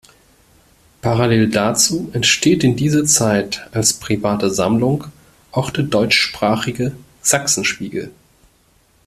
[1.03, 5.05] Parallel dazu entsteht in dieser Zeit als private Sammlung
[5.51, 8.09] auch der deutschsprachige Sachsenspiegel.